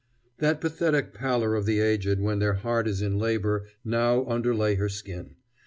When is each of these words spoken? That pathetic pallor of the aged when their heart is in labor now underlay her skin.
That 0.39 0.59
pathetic 0.59 1.13
pallor 1.13 1.53
of 1.53 1.67
the 1.67 1.77
aged 1.79 2.19
when 2.21 2.39
their 2.39 2.55
heart 2.55 2.87
is 2.87 3.03
in 3.03 3.19
labor 3.19 3.67
now 3.85 4.25
underlay 4.25 4.73
her 4.73 4.89
skin. 4.89 5.35